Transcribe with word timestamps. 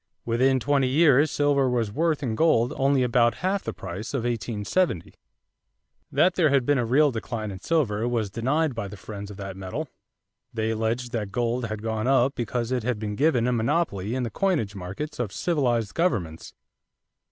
Within 0.25 0.59
twenty 0.59 0.87
years 0.87 1.29
silver 1.29 1.69
was 1.69 1.91
worth 1.91 2.23
in 2.23 2.33
gold 2.33 2.73
only 2.75 3.03
about 3.03 3.35
half 3.45 3.63
the 3.63 3.71
price 3.71 4.15
of 4.15 4.23
1870. 4.23 5.13
That 6.11 6.33
there 6.33 6.49
had 6.49 6.65
been 6.65 6.79
a 6.79 6.85
real 6.87 7.11
decline 7.11 7.51
in 7.51 7.59
silver 7.59 8.07
was 8.07 8.31
denied 8.31 8.73
by 8.73 8.87
the 8.87 8.97
friends 8.97 9.29
of 9.29 9.37
that 9.37 9.55
metal. 9.55 9.89
They 10.51 10.71
alleged 10.71 11.11
that 11.11 11.31
gold 11.31 11.65
had 11.65 11.83
gone 11.83 12.07
up 12.07 12.33
because 12.33 12.71
it 12.71 12.81
had 12.81 12.97
been 12.97 13.15
given 13.15 13.45
a 13.45 13.51
monopoly 13.51 14.15
in 14.15 14.23
the 14.23 14.31
coinage 14.31 14.73
markets 14.73 15.19
of 15.19 15.31
civilized 15.31 15.93
governments. 15.93 16.55